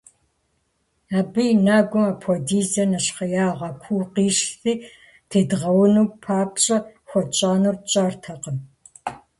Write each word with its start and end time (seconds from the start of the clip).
Абы 1.17 1.41
и 1.51 1.55
нэгум 1.65 2.03
апхуэдизкӀэ 2.11 2.83
нэщхъеягъуэ 2.91 3.69
куу 3.81 4.03
къищырти, 4.13 4.73
тедгъэун 5.29 5.95
папщӏэ 6.23 6.77
хуэтщӏэнур 7.09 7.75
тщӏэртэкъым. 7.85 8.57